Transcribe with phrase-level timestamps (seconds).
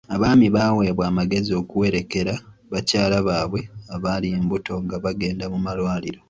[0.15, 2.33] Abaami baaweebwa amagezi okuwerekera
[2.71, 3.61] bakyala baabwe
[3.95, 6.19] abali embuto nga bagenda mu malwaliro.